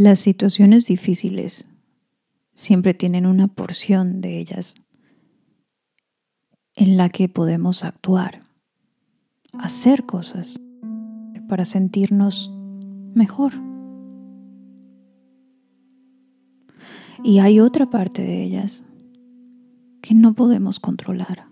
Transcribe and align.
Las 0.00 0.18
situaciones 0.18 0.86
difíciles 0.86 1.66
siempre 2.54 2.94
tienen 2.94 3.26
una 3.26 3.48
porción 3.48 4.22
de 4.22 4.38
ellas 4.38 4.76
en 6.74 6.96
la 6.96 7.10
que 7.10 7.28
podemos 7.28 7.84
actuar, 7.84 8.40
hacer 9.52 10.06
cosas 10.06 10.58
para 11.50 11.66
sentirnos 11.66 12.50
mejor. 13.12 13.52
Y 17.22 17.40
hay 17.40 17.60
otra 17.60 17.90
parte 17.90 18.22
de 18.22 18.42
ellas 18.42 18.84
que 20.00 20.14
no 20.14 20.32
podemos 20.32 20.80
controlar 20.80 21.44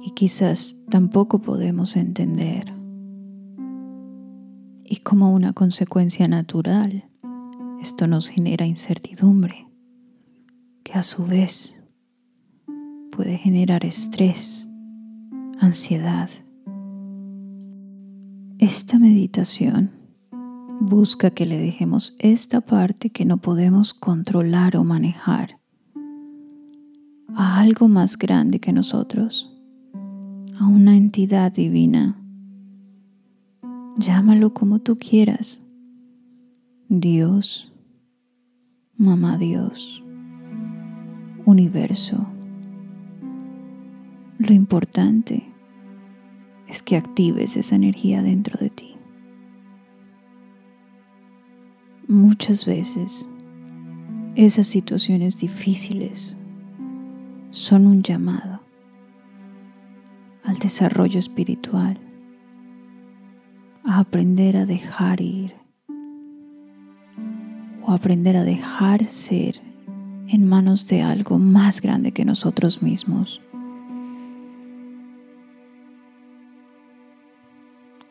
y 0.00 0.12
quizás 0.14 0.78
tampoco 0.88 1.42
podemos 1.42 1.94
entender. 1.94 2.77
Y 4.90 5.00
como 5.00 5.32
una 5.32 5.52
consecuencia 5.52 6.28
natural, 6.28 7.04
esto 7.82 8.06
nos 8.06 8.28
genera 8.28 8.64
incertidumbre, 8.64 9.68
que 10.82 10.94
a 10.94 11.02
su 11.02 11.26
vez 11.26 11.78
puede 13.12 13.36
generar 13.36 13.84
estrés, 13.84 14.66
ansiedad. 15.60 16.30
Esta 18.56 18.98
meditación 18.98 19.90
busca 20.80 21.32
que 21.32 21.44
le 21.44 21.58
dejemos 21.58 22.16
esta 22.18 22.62
parte 22.62 23.10
que 23.10 23.26
no 23.26 23.36
podemos 23.36 23.92
controlar 23.92 24.74
o 24.78 24.84
manejar 24.84 25.60
a 27.36 27.60
algo 27.60 27.88
más 27.88 28.16
grande 28.16 28.58
que 28.58 28.72
nosotros, 28.72 29.54
a 30.58 30.66
una 30.66 30.96
entidad 30.96 31.52
divina. 31.52 32.16
Llámalo 33.98 34.54
como 34.54 34.78
tú 34.78 34.96
quieras. 34.96 35.60
Dios, 36.88 37.72
Mamá 38.96 39.38
Dios, 39.38 40.04
universo. 41.44 42.24
Lo 44.38 44.52
importante 44.54 45.44
es 46.68 46.80
que 46.80 46.96
actives 46.96 47.56
esa 47.56 47.74
energía 47.74 48.22
dentro 48.22 48.56
de 48.60 48.70
ti. 48.70 48.94
Muchas 52.06 52.66
veces 52.66 53.28
esas 54.36 54.68
situaciones 54.68 55.38
difíciles 55.38 56.36
son 57.50 57.88
un 57.88 58.04
llamado 58.04 58.60
al 60.44 60.56
desarrollo 60.58 61.18
espiritual, 61.18 61.98
a 63.88 63.98
aprender 63.98 64.56
a 64.56 64.66
dejar 64.66 65.20
ir 65.20 65.54
o 67.82 67.90
aprender 67.90 68.36
a 68.36 68.44
dejar 68.44 69.08
ser 69.08 69.60
en 70.28 70.46
manos 70.46 70.86
de 70.86 71.02
algo 71.02 71.38
más 71.38 71.80
grande 71.80 72.12
que 72.12 72.24
nosotros 72.24 72.82
mismos. 72.82 73.40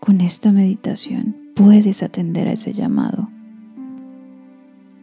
Con 0.01 0.19
esta 0.19 0.51
meditación 0.51 1.35
puedes 1.55 2.03
atender 2.03 2.49
a 2.49 2.53
ese 2.53 2.73
llamado 2.73 3.29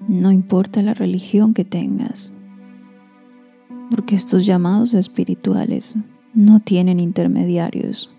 no 0.08 0.33
importa 0.33 0.83
la 0.83 0.92
religión 0.92 1.55
que 1.55 1.64
tengas, 1.64 2.33
porque 3.91 4.14
estos 4.14 4.45
llamados 4.45 4.92
espirituales 4.92 5.97
no 6.34 6.61
tienen 6.61 7.00
intermediarios. 7.00 8.14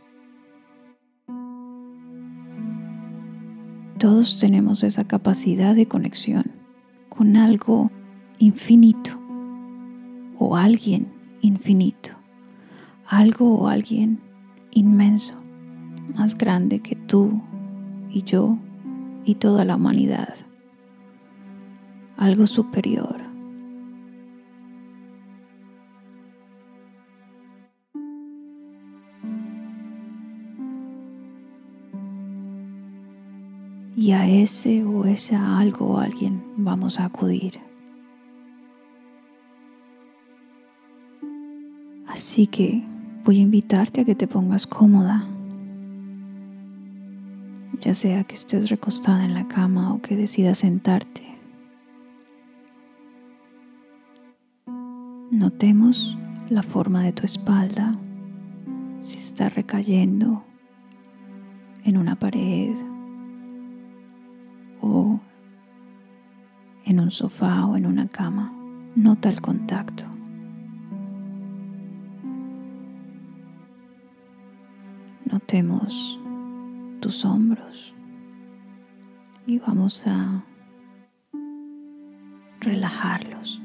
Todos 3.98 4.40
tenemos 4.40 4.84
esa 4.84 5.04
capacidad 5.04 5.76
de 5.76 5.88
conexión 5.88 6.52
con 7.10 7.38
algo 7.38 7.92
infinito 8.40 9.12
o 10.38 10.58
alguien 10.58 11.08
infinito, 11.42 12.12
algo 13.08 13.56
o 13.56 13.68
alguien 13.68 14.20
inmenso, 14.72 15.42
más 16.16 16.38
grande 16.38 16.80
que 16.80 16.96
tú 16.96 17.42
y 18.10 18.24
yo 18.24 18.58
y 19.24 19.36
toda 19.36 19.64
la 19.64 19.76
humanidad 19.76 20.36
algo 22.18 22.48
superior. 22.48 23.25
Y 34.06 34.12
a 34.12 34.28
ese 34.28 34.84
o 34.84 35.06
esa 35.06 35.58
algo 35.58 35.94
o 35.94 35.98
alguien 35.98 36.44
vamos 36.58 37.00
a 37.00 37.06
acudir. 37.06 37.60
Así 42.06 42.46
que 42.46 42.84
voy 43.24 43.40
a 43.40 43.42
invitarte 43.42 44.02
a 44.02 44.06
que 44.06 44.14
te 44.14 44.28
pongas 44.28 44.68
cómoda, 44.68 45.28
ya 47.82 47.96
sea 47.96 48.24
que 48.26 48.36
estés 48.36 48.70
recostada 48.70 49.26
en 49.26 49.34
la 49.34 49.48
cama 49.48 49.92
o 49.92 50.02
que 50.04 50.16
decidas 50.16 50.60
sentarte. 50.60 51.24
Notemos 55.32 56.16
la 56.50 56.62
forma 56.62 57.02
de 57.02 57.12
tu 57.12 57.26
espalda, 57.26 57.92
si 59.02 59.18
está 59.18 59.50
recayendo 59.50 60.44
en 61.84 61.98
una 61.98 62.16
pared 62.16 62.85
un 67.06 67.12
sofá 67.12 67.68
o 67.68 67.78
en 67.78 67.86
una 67.86 68.08
cama. 68.08 68.52
Nota 68.96 69.30
el 69.30 69.40
contacto. 69.40 70.06
Notemos 75.24 76.20
tus 77.02 77.24
hombros 77.24 77.94
y 79.46 79.60
vamos 79.60 80.08
a 80.08 80.44
relajarlos 82.62 83.62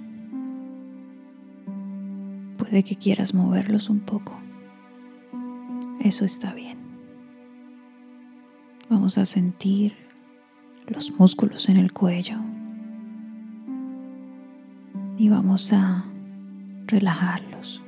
de 2.70 2.84
que 2.84 2.94
quieras 2.94 3.34
moverlos 3.34 3.90
un 3.90 3.98
poco. 3.98 4.38
Eso 5.98 6.24
está 6.24 6.54
bien. 6.54 6.78
Vamos 8.88 9.18
a 9.18 9.26
sentir 9.26 9.96
los 10.86 11.10
músculos 11.18 11.68
en 11.68 11.78
el 11.78 11.92
cuello 11.92 12.38
y 15.20 15.28
vamos 15.28 15.70
a 15.74 16.06
relajarlos. 16.86 17.82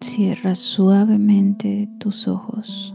Cierra 0.00 0.54
suavemente 0.54 1.86
tus 1.98 2.26
ojos. 2.26 2.94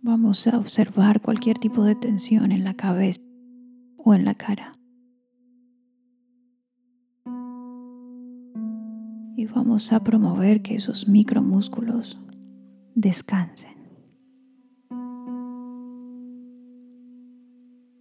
Vamos 0.00 0.46
a 0.46 0.56
observar 0.56 1.20
cualquier 1.20 1.58
tipo 1.58 1.84
de 1.84 1.94
tensión 1.94 2.50
en 2.50 2.64
la 2.64 2.72
cabeza 2.72 3.20
o 3.98 4.14
en 4.14 4.24
la 4.24 4.34
cara. 4.34 4.78
Y 9.36 9.44
vamos 9.44 9.92
a 9.92 10.02
promover 10.02 10.62
que 10.62 10.76
esos 10.76 11.06
micromúsculos 11.06 12.18
descansen. 12.94 13.77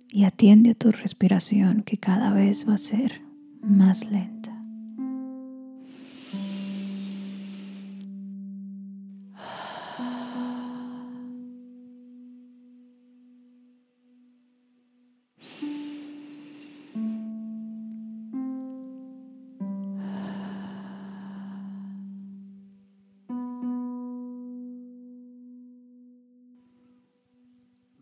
Y 0.10 0.24
atiende 0.24 0.72
a 0.72 0.74
tu 0.74 0.92
respiración 0.92 1.84
que 1.84 1.98
cada 1.98 2.32
vez 2.32 2.68
va 2.68 2.76
a 2.76 2.78
ser 2.78 3.22
más 3.62 4.10
lenta. 4.10 4.38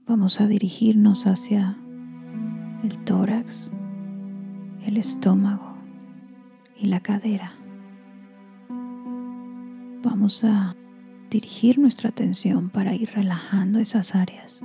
Vamos 0.07 0.39
a 0.39 0.47
dirigirnos 0.47 1.27
hacia 1.27 1.77
el 2.85 2.99
tórax, 2.99 3.71
el 4.85 4.97
estómago 4.97 5.75
y 6.77 6.85
la 6.85 6.99
cadera. 6.99 7.53
Vamos 10.03 10.43
a 10.43 10.75
dirigir 11.31 11.79
nuestra 11.79 12.09
atención 12.09 12.69
para 12.69 12.93
ir 12.93 13.09
relajando 13.15 13.79
esas 13.79 14.13
áreas 14.13 14.61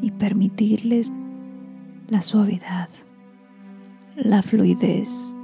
y 0.00 0.10
permitirles 0.12 1.12
la 2.08 2.22
suavidad, 2.22 2.88
la 4.16 4.42
fluidez, 4.42 5.36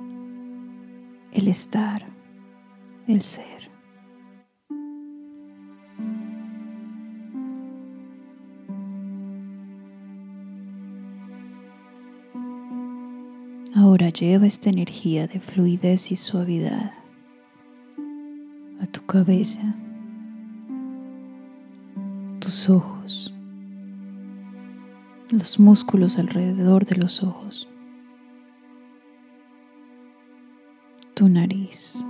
el 1.33 1.49
estar, 1.49 2.07
el 3.07 3.21
ser. 3.21 3.54
Ahora 13.77 14.09
lleva 14.11 14.47
esta 14.47 14.71
energía 14.71 15.27
de 15.27 15.41
fluidez 15.41 16.13
y 16.13 16.17
suavidad 16.17 16.93
a 18.81 18.87
tu 18.87 19.05
cabeza, 19.05 19.75
tus 22.39 22.71
ojos, 22.71 23.35
los 25.29 25.59
músculos 25.59 26.19
alrededor 26.19 26.87
de 26.87 26.95
los 26.95 27.25
ojos, 27.25 27.67
tu 31.15 31.29
nariz, 31.29 32.05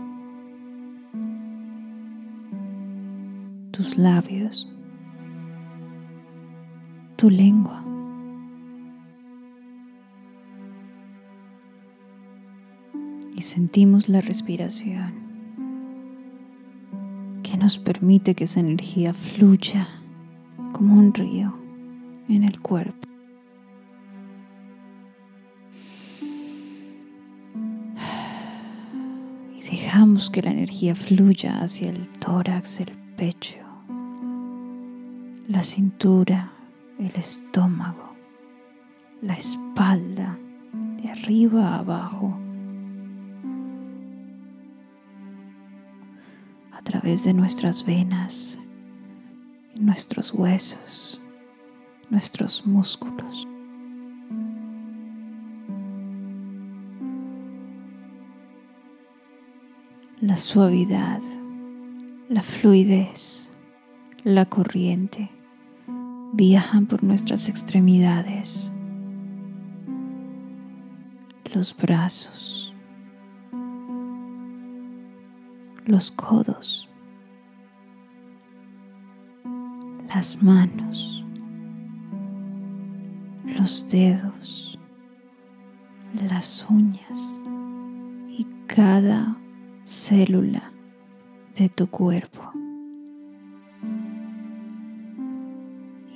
tus 3.71 3.97
labios, 3.97 4.71
tu 7.17 7.31
lengua. 7.31 7.84
Sentimos 13.45 14.09
la 14.09 14.23
respiración 14.23 15.13
que 17.43 17.59
nos 17.59 17.79
permite 17.79 18.35
que 18.35 18.45
esa 18.45 18.61
energía 18.61 19.13
fluya 19.13 19.87
como 20.73 20.99
un 20.99 21.13
río 21.13 21.55
en 22.29 22.45
el 22.45 22.59
cuerpo. 22.61 23.07
Y 29.59 29.63
dejamos 29.71 30.31
que 30.31 30.43
la 30.43 30.51
energía 30.51 30.95
fluya 30.95 31.61
hacia 31.61 31.91
el 31.91 32.09
tórax, 32.19 32.81
el 32.81 32.93
pecho, 33.17 33.59
la 35.49 35.63
cintura, 35.63 36.51
el 36.99 37.13
estómago, 37.15 38.15
la 39.21 39.35
espalda, 39.35 40.39
de 40.97 41.13
arriba 41.13 41.75
a 41.75 41.79
abajo 41.81 42.44
través 46.85 47.25
de 47.25 47.35
nuestras 47.35 47.85
venas, 47.85 48.59
nuestros 49.81 50.33
huesos, 50.33 51.21
nuestros 52.11 52.65
músculos. 52.67 53.49
La 60.21 60.37
suavidad, 60.37 61.21
la 62.29 62.43
fluidez, 62.43 63.51
la 64.23 64.47
corriente 64.47 65.31
viajan 66.33 66.87
por 66.87 67.03
nuestras 67.03 67.49
extremidades, 67.49 68.71
los 71.53 71.77
brazos, 71.77 72.64
los 75.87 76.11
codos, 76.11 76.89
las 80.09 80.43
manos, 80.43 81.25
los 83.45 83.89
dedos, 83.91 84.79
las 86.29 86.67
uñas 86.71 87.43
y 88.29 88.47
cada 88.67 89.37
célula 89.85 90.73
de 91.59 91.69
tu 91.69 91.87
cuerpo. 91.87 92.51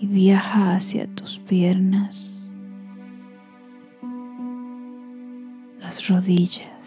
Y 0.01 0.07
viaja 0.07 0.77
hacia 0.77 1.07
tus 1.15 1.39
piernas, 1.39 2.51
las 5.81 6.09
rodillas, 6.09 6.78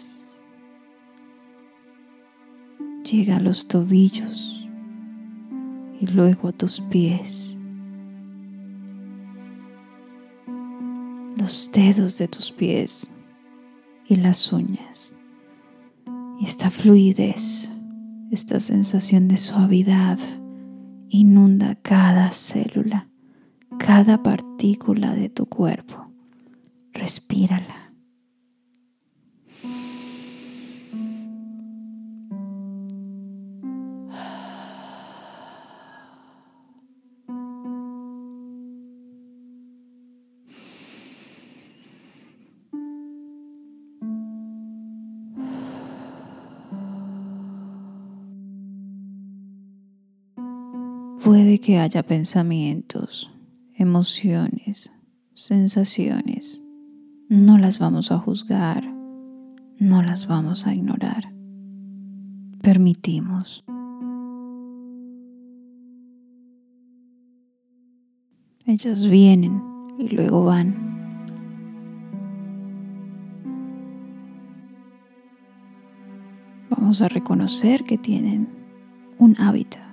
llega 3.12 3.36
a 3.36 3.40
los 3.40 3.68
tobillos 3.68 4.66
y 6.00 6.06
luego 6.06 6.48
a 6.48 6.52
tus 6.52 6.80
pies, 6.80 7.58
los 11.36 11.70
dedos 11.72 12.16
de 12.16 12.28
tus 12.28 12.50
pies 12.50 13.10
y 14.08 14.16
las 14.16 14.50
uñas. 14.50 15.14
Y 16.40 16.46
esta 16.46 16.70
fluidez, 16.70 17.70
esta 18.30 18.60
sensación 18.60 19.28
de 19.28 19.36
suavidad 19.36 20.18
inunda 21.10 21.74
cada 21.74 22.30
célula, 22.30 23.08
cada 23.78 24.22
partícula 24.22 25.14
de 25.14 25.28
tu 25.28 25.44
cuerpo. 25.44 26.10
Respírala. 26.94 27.81
Puede 51.32 51.60
que 51.60 51.78
haya 51.78 52.02
pensamientos, 52.02 53.32
emociones, 53.72 54.92
sensaciones. 55.32 56.62
No 57.30 57.56
las 57.56 57.78
vamos 57.78 58.12
a 58.12 58.18
juzgar, 58.18 58.84
no 59.78 60.02
las 60.02 60.26
vamos 60.26 60.66
a 60.66 60.74
ignorar. 60.74 61.32
Permitimos. 62.60 63.64
Ellas 68.66 69.06
vienen 69.06 69.62
y 69.98 70.08
luego 70.14 70.44
van. 70.44 70.74
Vamos 76.68 77.00
a 77.00 77.08
reconocer 77.08 77.84
que 77.84 77.96
tienen 77.96 78.50
un 79.16 79.40
hábitat 79.40 79.91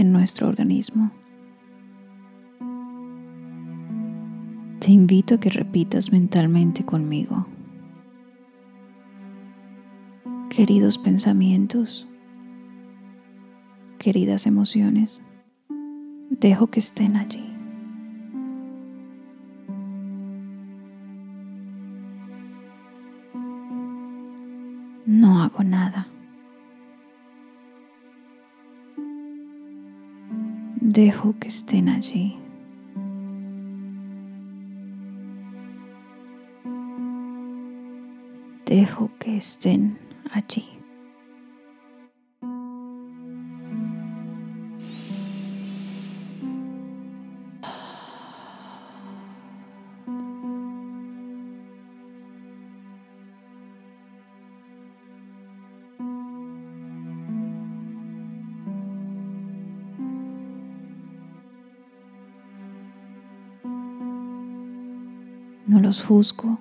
en 0.00 0.12
nuestro 0.12 0.48
organismo. 0.48 1.10
Te 4.80 4.90
invito 4.90 5.34
a 5.34 5.40
que 5.40 5.50
repitas 5.50 6.10
mentalmente 6.10 6.84
conmigo. 6.84 7.46
Queridos 10.48 10.96
pensamientos, 10.96 12.08
queridas 13.98 14.46
emociones, 14.46 15.22
dejo 16.30 16.68
que 16.68 16.80
estén 16.80 17.16
allí. 17.16 17.49
Dejo 30.80 31.34
que 31.38 31.48
estén 31.48 31.88
allí. 31.88 32.36
Dejo 38.64 39.10
que 39.18 39.36
estén 39.36 39.98
allí. 40.32 40.79
Los 65.90 66.04
juzgo, 66.04 66.60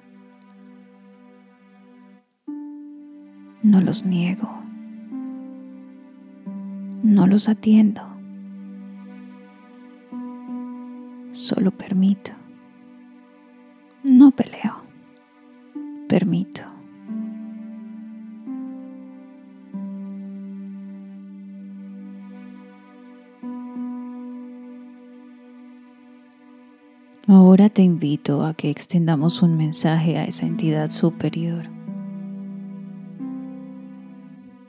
no 3.61 3.79
los 3.79 4.03
niego, 4.03 4.49
no 7.03 7.27
los 7.27 7.47
atiendo, 7.47 8.01
solo 11.33 11.69
permito. 11.69 12.38
Te 27.73 27.83
invito 27.83 28.45
a 28.45 28.53
que 28.55 28.69
extendamos 28.69 29.41
un 29.41 29.55
mensaje 29.55 30.17
a 30.17 30.25
esa 30.25 30.45
entidad 30.45 30.89
superior. 30.89 31.65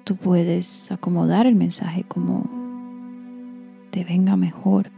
Tú 0.05 0.17
puedes 0.17 0.93
acomodar 0.93 1.47
el 1.47 1.55
mensaje 1.55 2.05
como 2.05 2.49
te 3.91 4.05
venga 4.05 4.37
mejor. 4.37 4.91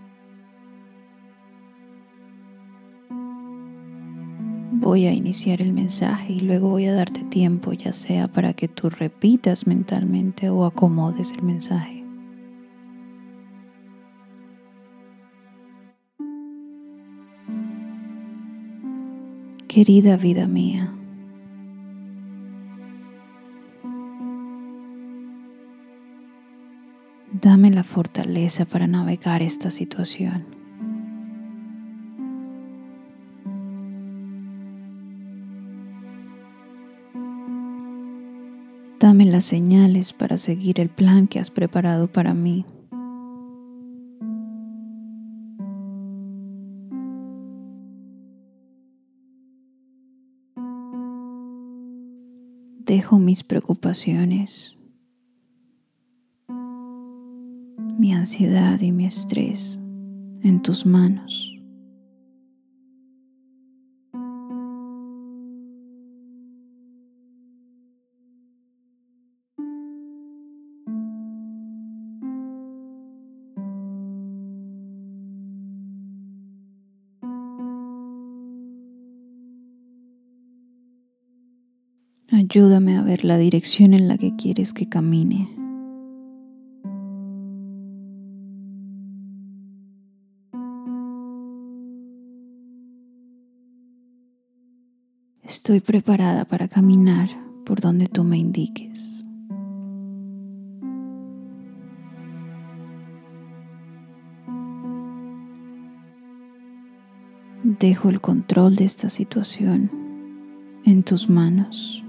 Voy 4.73 5.07
a 5.07 5.13
iniciar 5.13 5.63
el 5.63 5.73
mensaje 5.73 6.33
y 6.33 6.41
luego 6.41 6.71
voy 6.71 6.87
a 6.87 6.95
darte 6.95 7.23
tiempo, 7.25 7.73
ya 7.73 7.93
sea 7.93 8.27
para 8.27 8.53
que 8.53 8.69
tú 8.69 8.91
repitas 8.91 9.67
mentalmente 9.67 10.51
o 10.51 10.65
acomodes 10.65 11.33
el 11.33 11.43
mensaje. 11.43 11.92
Querida 19.75 20.19
vida 20.19 20.47
mía, 20.47 20.93
dame 27.33 27.71
la 27.71 27.83
fortaleza 27.83 28.67
para 28.67 28.87
navegar 28.87 29.41
esta 29.41 29.71
situación. 29.71 30.45
Dame 39.00 39.25
las 39.25 39.45
señales 39.45 40.12
para 40.12 40.37
seguir 40.37 40.81
el 40.81 40.91
plan 40.91 41.26
que 41.26 41.41
has 41.41 41.50
preparado 41.50 42.12
para 42.12 42.35
mí. 42.35 42.67
Mis 53.33 53.43
preocupaciones, 53.43 54.77
mi 57.99 58.12
ansiedad 58.12 58.79
y 58.79 58.93
mi 58.93 59.07
estrés 59.07 59.81
en 60.43 60.61
tus 60.61 60.85
manos. 60.85 61.52
Ayúdame 82.35 82.97
a 82.97 83.03
ver 83.03 83.27
la 83.27 83.37
dirección 83.37 83.93
en 83.93 84.09
la 84.09 84.17
que 84.17 84.35
quieres 84.37 84.73
que 84.73 84.89
camine. 84.89 85.51
Estoy 95.43 95.81
preparada 95.81 96.47
para 96.47 96.69
caminar 96.69 97.29
por 97.67 97.83
donde 97.83 98.07
tú 98.07 98.25
me 98.25 98.39
indiques. 98.39 99.23
Dejo 107.62 108.09
el 108.09 108.23
control 108.23 108.77
de 108.77 108.85
esta 108.85 109.11
situación 109.11 109.91
en 110.87 111.03
tus 111.03 111.29
manos. 111.29 112.02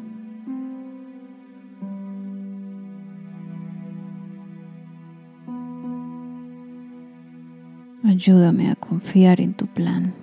Ayúdame 8.05 8.69
a 8.69 8.75
confiar 8.75 9.39
en 9.39 9.53
tu 9.53 9.65
plan. 9.65 10.13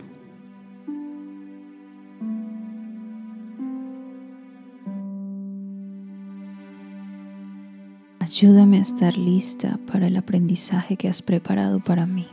Ayúdame 8.19 8.77
a 8.79 8.83
estar 8.83 9.17
lista 9.17 9.79
para 9.91 10.09
el 10.09 10.17
aprendizaje 10.17 10.99
que 10.99 11.09
has 11.09 11.23
preparado 11.23 11.81
para 11.81 12.05
mí. 12.05 12.27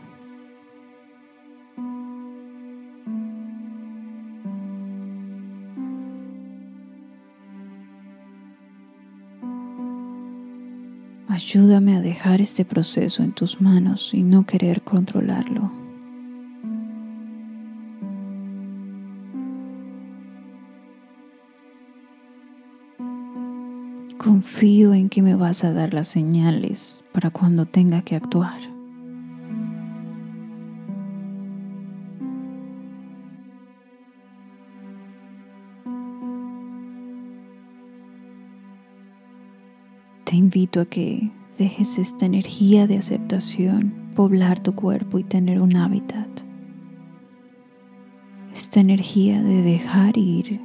A 11.88 12.02
dejar 12.02 12.42
este 12.42 12.66
proceso 12.66 13.24
en 13.24 13.32
tus 13.32 13.62
manos 13.62 14.14
y 14.14 14.22
no 14.22 14.46
querer 14.46 14.82
controlarlo. 14.82 15.72
Confío 24.18 24.94
en 24.94 25.08
que 25.08 25.22
me 25.22 25.36
vas 25.36 25.64
a 25.64 25.72
dar 25.72 25.94
las 25.94 26.10
señales 26.10 27.06
para 27.14 27.30
cuando 27.30 27.66
tenga 27.66 28.02
que 28.02 28.18
actuar. 28.18 28.60
Te 40.26 40.36
invito 40.36 40.82
a 40.82 40.86
que 40.86 41.32
dejes 41.58 41.98
esta 41.98 42.26
energía 42.26 42.88
de 42.88 42.98
aceptación 42.98 43.94
poblar 44.16 44.60
tu 44.60 44.74
cuerpo 44.76 45.20
y 45.20 45.24
tener 45.24 45.62
un 45.62 45.76
hábitat. 45.76 46.28
Esta 48.54 48.80
energía 48.80 49.42
de 49.42 49.62
dejar 49.62 50.18
ir. 50.18 50.60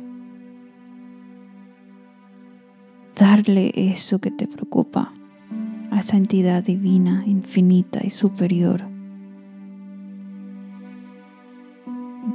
Darle 3.18 3.72
eso 3.74 4.18
que 4.18 4.30
te 4.30 4.46
preocupa 4.46 5.12
a 5.90 6.00
esa 6.00 6.16
entidad 6.16 6.64
divina, 6.64 7.24
infinita 7.26 8.00
y 8.02 8.10
superior. 8.10 8.82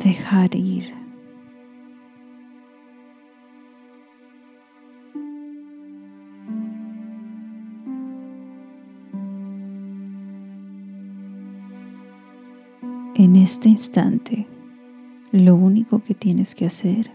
Dejar 0.03 0.55
ir. 0.55 1.06
Este 13.47 13.69
instante, 13.69 14.45
lo 15.31 15.55
único 15.55 16.03
que 16.03 16.13
tienes 16.13 16.53
que 16.53 16.65
hacer 16.65 17.09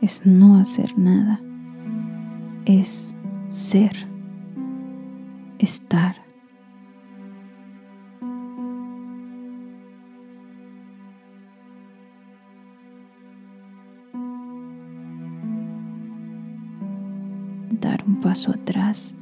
es 0.00 0.26
no 0.26 0.58
hacer 0.58 0.98
nada, 0.98 1.40
es 2.64 3.14
ser, 3.48 3.92
estar. 5.60 6.16
Dar 17.70 18.02
un 18.04 18.18
paso 18.20 18.50
atrás 18.50 19.14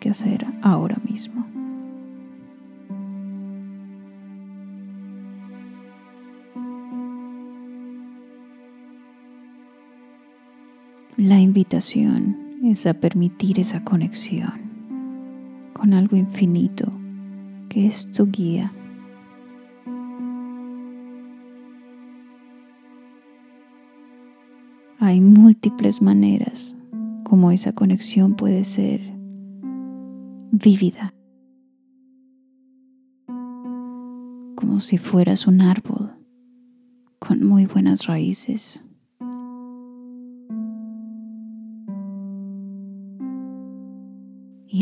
que 0.00 0.10
hacer 0.10 0.46
ahora 0.62 0.96
mismo. 1.04 1.46
La 11.16 11.38
invitación 11.38 12.34
es 12.64 12.86
a 12.86 12.94
permitir 12.94 13.60
esa 13.60 13.84
conexión 13.84 14.52
con 15.74 15.92
algo 15.92 16.16
infinito 16.16 16.90
que 17.68 17.86
es 17.86 18.10
tu 18.10 18.26
guía. 18.30 18.72
Hay 24.98 25.20
múltiples 25.20 26.00
maneras 26.00 26.74
como 27.24 27.50
esa 27.50 27.72
conexión 27.72 28.34
puede 28.34 28.64
ser 28.64 29.09
vívida, 30.62 31.14
como 34.54 34.80
si 34.80 34.98
fueras 34.98 35.46
un 35.46 35.62
árbol 35.62 36.12
con 37.18 37.44
muy 37.44 37.66
buenas 37.66 38.06
raíces. 38.06 38.84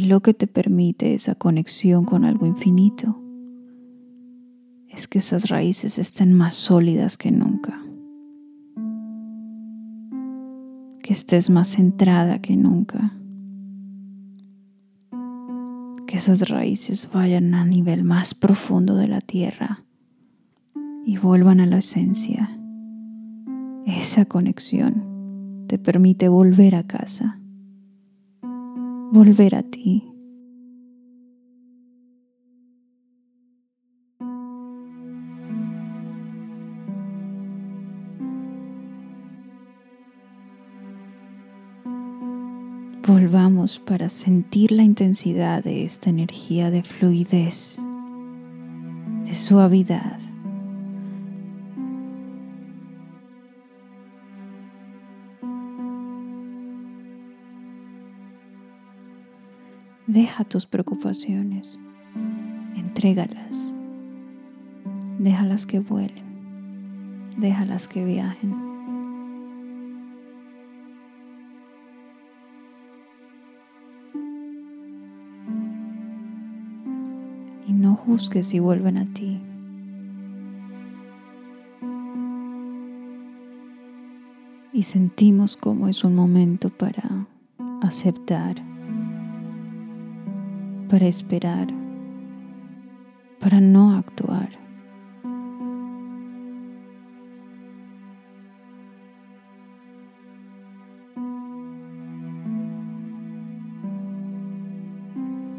lo 0.09 0.21
que 0.21 0.33
te 0.33 0.47
permite 0.47 1.15
esa 1.15 1.35
conexión 1.35 2.07
con 2.07 2.25
algo 2.25 2.47
infinito 2.47 3.21
es 4.89 5.07
que 5.07 5.19
esas 5.19 5.51
raíces 5.51 5.99
estén 5.99 6.33
más 6.33 6.55
sólidas 6.55 7.19
que 7.19 7.31
nunca. 7.31 7.81
Que 11.03 11.13
estés 11.13 11.51
más 11.51 11.69
centrada 11.69 12.41
que 12.41 12.57
nunca. 12.57 13.13
Que 16.09 16.17
esas 16.17 16.49
raíces 16.49 17.11
vayan 17.13 17.53
a 17.53 17.67
nivel 17.67 18.03
más 18.03 18.35
profundo 18.35 18.97
de 18.97 19.09
la 19.09 19.21
tierra 19.21 19.85
y 21.05 21.19
vuelvan 21.19 21.61
a 21.61 21.67
la 21.67 21.77
esencia. 21.77 22.59
Esa 23.85 24.25
conexión 24.25 25.67
te 25.67 25.79
permite 25.79 26.31
volver 26.31 26.77
a 26.77 26.85
casa, 26.85 27.39
volver 29.13 29.55
a 29.55 29.63
ti. 29.63 30.11
Volvamos 43.09 43.79
para 43.79 44.11
sentir 44.11 44.71
la 44.71 44.83
intensidad 44.83 45.65
de 45.65 45.83
esta 45.83 46.11
energía 46.11 46.71
de 46.71 46.83
fluidez, 46.83 47.81
de 49.25 49.35
suavidad. 49.35 50.19
Deja 60.07 60.45
tus 60.45 60.67
preocupaciones, 60.67 61.79
entrégalas, 62.77 63.75
déjalas 65.19 65.65
que 65.65 65.81
vuelen, 65.81 66.27
déjalas 67.39 67.89
que 67.89 68.05
viajen. 68.05 68.68
Y 78.19 78.21
no 78.21 78.25
juzgues 78.25 78.47
si 78.49 78.59
vuelven 78.59 78.99
a 78.99 79.07
ti. 79.13 79.41
Y 84.73 84.83
sentimos 84.83 85.57
como 85.57 85.89
es 85.89 86.05
un 86.05 86.15
momento 86.15 86.71
para 86.71 87.27
aceptar 87.83 88.69
para 90.89 91.07
esperar, 91.07 91.69
para 93.41 93.61
no 93.61 93.97
actuar. 93.97 94.49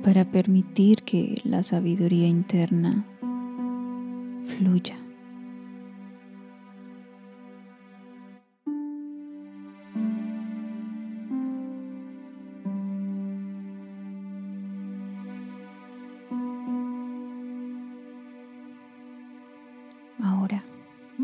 Para 0.10 0.26
permitir 0.26 1.04
que 1.04 1.40
la 1.44 1.62
sabiduría 1.62 2.28
interna 2.28 3.06
fluya. 4.58 4.98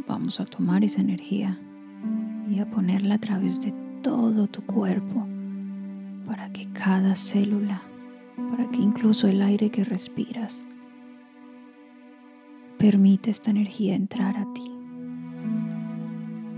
vamos 0.07 0.39
a 0.39 0.45
tomar 0.45 0.83
esa 0.83 1.01
energía 1.01 1.57
y 2.47 2.59
a 2.59 2.69
ponerla 2.69 3.15
a 3.15 3.19
través 3.19 3.59
de 3.61 3.73
todo 4.03 4.45
tu 4.45 4.61
cuerpo 4.61 5.25
para 6.27 6.51
que 6.51 6.67
cada 6.71 7.15
célula, 7.15 7.81
para 8.55 8.71
que 8.71 8.81
incluso 8.81 9.27
el 9.27 9.41
aire 9.41 9.69
que 9.69 9.83
respiras, 9.83 10.61
permite 12.77 13.29
esta 13.29 13.51
energía 13.51 13.95
entrar 13.95 14.37
a 14.37 14.45
ti. 14.53 14.71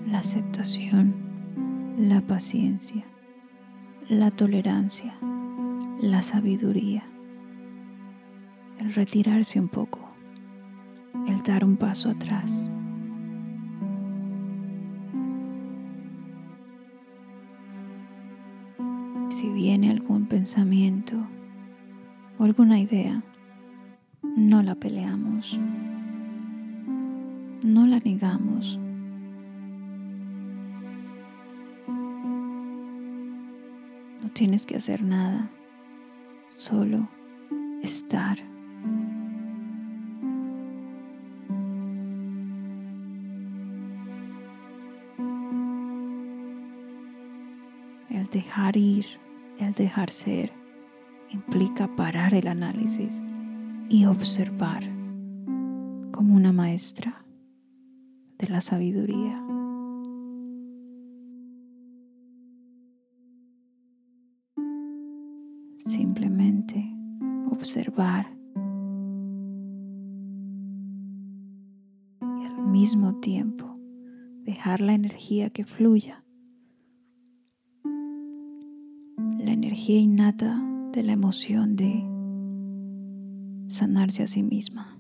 La 0.06 0.20
aceptación, 0.20 1.16
la 1.98 2.22
paciencia, 2.22 3.04
la 4.10 4.30
tolerancia, 4.30 5.16
la 6.00 6.22
sabiduría, 6.22 7.04
el 8.80 8.94
retirarse 8.94 9.60
un 9.60 9.68
poco, 9.68 10.00
el 11.28 11.42
dar 11.42 11.66
un 11.66 11.78
paso 11.78 12.12
atrás. 12.12 12.70
si 19.30 19.52
viene 19.52 19.92
algún 19.92 20.26
pensamiento 20.26 21.16
o 22.38 22.43
alguna 22.43 22.80
idea, 22.80 23.23
no 24.21 24.62
la 24.62 24.76
peleamos, 24.76 25.58
no 27.63 27.86
la 27.88 28.00
negamos. 28.00 28.80
No 34.21 34.30
tienes 34.34 34.65
que 34.65 34.76
hacer 34.76 35.04
nada, 35.04 35.50
solo 36.56 37.08
estar. 37.82 38.38
El 48.10 48.28
dejar 48.32 48.78
ir 48.78 49.06
el 49.60 49.73
dejar 49.73 50.12
ser 50.12 50.52
implica 51.30 51.96
parar 51.96 52.34
el 52.34 52.48
análisis 52.48 53.24
y 53.90 54.06
observar 54.06 54.84
como 56.12 56.36
una 56.36 56.52
maestra 56.52 57.26
de 58.38 58.48
la 58.48 58.62
sabiduría. 58.62 59.44
Simplemente 65.80 66.94
observar 67.52 68.36
y 72.22 72.46
al 72.46 72.68
mismo 72.68 73.20
tiempo 73.20 73.80
dejar 74.44 74.82
la 74.82 74.94
energía 74.94 75.50
que 75.50 75.66
fluya 75.66 76.24
energía 79.58 80.00
innata 80.00 80.62
de 80.93 81.04
la 81.04 81.12
emoción 81.13 81.76
de 81.76 82.04
sanarse 83.67 84.23
a 84.23 84.28
sí 84.28 84.43
misma. 84.43 84.97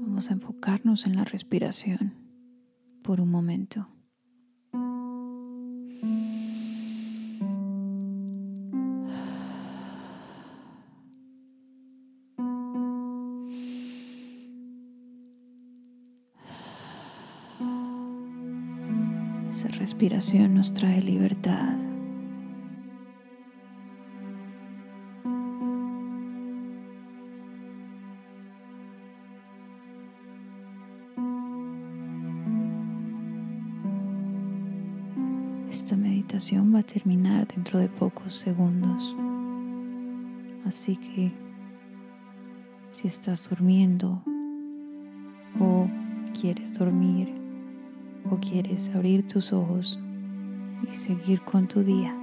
Vamos 0.00 0.30
a 0.30 0.32
enfocarnos 0.32 1.06
en 1.06 1.16
la 1.16 1.24
respiración 1.24 2.14
por 3.02 3.20
un 3.20 3.30
momento. 3.30 3.95
Esa 19.66 19.78
respiración 19.78 20.54
nos 20.54 20.72
trae 20.72 21.02
libertad. 21.02 21.74
Esta 35.68 35.96
meditación 35.96 36.72
va 36.72 36.80
a 36.80 36.82
terminar 36.84 37.48
dentro 37.48 37.80
de 37.80 37.88
pocos 37.88 38.36
segundos. 38.36 39.16
Así 40.64 40.96
que 40.96 41.32
si 42.92 43.08
estás 43.08 43.48
durmiendo 43.48 44.22
o 45.58 45.88
quieres 46.40 46.72
dormir, 46.72 47.35
o 48.30 48.38
quieres 48.38 48.90
abrir 48.94 49.26
tus 49.26 49.52
ojos 49.52 49.98
y 50.90 50.94
seguir 50.94 51.40
con 51.42 51.68
tu 51.68 51.82
día, 51.82 52.14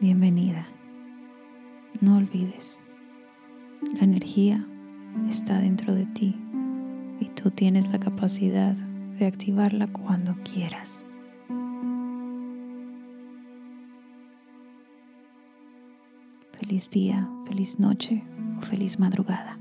bienvenida. 0.00 0.66
No 2.00 2.16
olvides, 2.16 2.78
La 3.98 4.04
energía 4.04 4.66
está 5.28 5.58
dentro 5.58 5.94
de 5.94 6.06
ti 6.06 6.36
y 7.20 7.26
tú 7.30 7.50
tienes 7.50 7.90
la 7.90 7.98
capacidad 7.98 8.74
de 9.18 9.26
activarla 9.26 9.86
cuando 9.86 10.34
quieras. 10.42 11.04
Feliz 16.58 16.90
día, 16.90 17.28
feliz 17.46 17.78
noche 17.78 18.24
o 18.58 18.62
feliz 18.62 18.98
madrugada. 18.98 19.58